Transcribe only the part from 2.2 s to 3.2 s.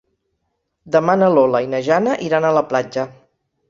iran a la platja.